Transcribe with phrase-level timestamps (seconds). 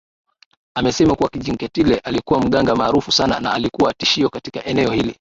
[0.75, 5.09] anasema kuwa Kinjeketile alikuwa mganga maarufu sana na alikuwa tishio katika eneo hili